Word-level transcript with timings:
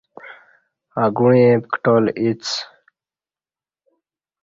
اگوعیں 1.03 1.53
پکٹال 1.65 2.05
اِڅ 2.21 2.43